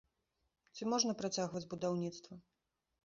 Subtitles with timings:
[0.79, 2.33] Ці можна працягваць будаўніцтва?